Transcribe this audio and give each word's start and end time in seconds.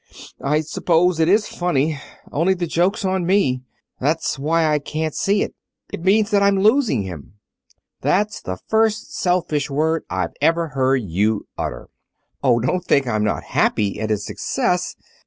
"I 0.43 0.61
suppose 0.61 1.19
it 1.19 1.29
is 1.29 1.45
funny. 1.47 1.99
Only, 2.31 2.55
the 2.55 2.65
joke's 2.65 3.05
on 3.05 3.23
me. 3.23 3.61
That's 3.99 4.39
why 4.39 4.65
I 4.65 4.79
can't 4.79 5.13
see 5.13 5.43
it. 5.43 5.53
It 5.93 6.01
means 6.03 6.31
that 6.31 6.41
I'm 6.41 6.57
losing 6.57 7.03
him." 7.03 7.35
"That's 8.01 8.41
the 8.41 8.57
first 8.67 9.13
selfish 9.13 9.69
word 9.69 10.01
I've 10.09 10.33
ever 10.41 10.69
heard 10.69 11.03
you 11.03 11.45
utter." 11.55 11.87
"Oh, 12.41 12.59
don't 12.59 12.83
think 12.83 13.05
I'm 13.05 13.23
not 13.23 13.43
happy 13.43 13.99
at 13.99 14.09
his 14.09 14.25
success. 14.25 14.95